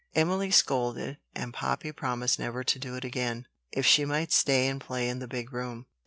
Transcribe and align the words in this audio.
Emily 0.15 0.49
scolded; 0.49 1.19
and 1.35 1.53
Poppy 1.53 1.91
promised 1.91 2.39
never 2.39 2.63
to 2.63 2.79
do 2.79 2.95
it 2.95 3.05
again, 3.05 3.45
if 3.71 3.85
she 3.85 4.03
might 4.03 4.31
stay 4.31 4.67
and 4.67 4.81
play 4.81 5.07
in 5.07 5.19
the 5.19 5.27
big 5.27 5.53
room. 5.53 5.85